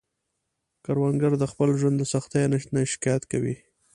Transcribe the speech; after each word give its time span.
کروندګر 0.85 1.31
د 1.39 1.43
خپل 1.51 1.69
ژوند 1.79 1.95
له 2.01 2.05
سختیو 2.13 2.51
نه 2.51 2.57
نه 2.75 2.81
شکايت 2.93 3.23
کوي 3.31 3.55